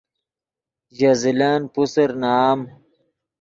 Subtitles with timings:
[0.97, 2.59] ژے زلن پوسر نام